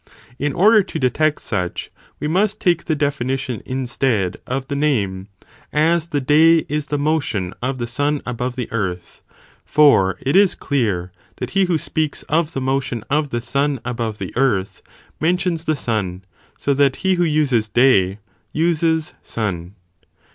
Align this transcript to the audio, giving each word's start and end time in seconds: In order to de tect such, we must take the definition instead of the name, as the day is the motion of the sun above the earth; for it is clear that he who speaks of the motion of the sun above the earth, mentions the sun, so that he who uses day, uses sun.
In 0.39 0.53
order 0.53 0.81
to 0.81 0.97
de 0.97 1.11
tect 1.11 1.39
such, 1.39 1.91
we 2.19 2.27
must 2.27 2.59
take 2.59 2.85
the 2.85 2.95
definition 2.95 3.61
instead 3.67 4.37
of 4.47 4.67
the 4.67 4.75
name, 4.75 5.27
as 5.71 6.07
the 6.07 6.19
day 6.19 6.65
is 6.67 6.87
the 6.87 6.97
motion 6.97 7.53
of 7.61 7.77
the 7.77 7.85
sun 7.85 8.19
above 8.25 8.55
the 8.55 8.67
earth; 8.71 9.21
for 9.63 10.17
it 10.21 10.35
is 10.35 10.55
clear 10.55 11.11
that 11.35 11.51
he 11.51 11.65
who 11.65 11.77
speaks 11.77 12.23
of 12.23 12.53
the 12.53 12.59
motion 12.61 13.03
of 13.11 13.29
the 13.29 13.41
sun 13.41 13.79
above 13.85 14.17
the 14.17 14.35
earth, 14.35 14.81
mentions 15.19 15.65
the 15.65 15.75
sun, 15.75 16.25
so 16.57 16.73
that 16.73 16.95
he 17.05 17.13
who 17.13 17.23
uses 17.23 17.67
day, 17.67 18.17
uses 18.53 19.13
sun. 19.21 19.75